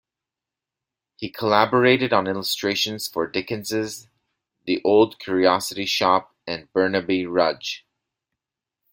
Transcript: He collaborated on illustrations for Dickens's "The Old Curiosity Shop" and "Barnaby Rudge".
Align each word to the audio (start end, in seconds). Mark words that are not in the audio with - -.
He 1.17 1.29
collaborated 1.29 2.11
on 2.11 2.25
illustrations 2.25 3.07
for 3.07 3.27
Dickens's 3.27 4.07
"The 4.65 4.81
Old 4.83 5.19
Curiosity 5.19 5.85
Shop" 5.85 6.33
and 6.47 6.73
"Barnaby 6.73 7.27
Rudge". 7.27 7.85